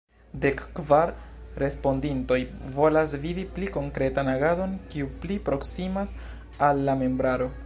[0.43, 1.11] Dek kvar
[1.63, 2.39] respondintoj
[2.79, 6.19] volas vidi pli konkretan agadon kiu pli proksimas
[6.71, 7.57] al la membraro.